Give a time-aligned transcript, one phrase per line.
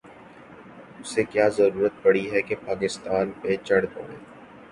[1.01, 4.17] اسے کیا ضرورت پڑی ہے کہ پاکستان پہ چڑھ دوڑے۔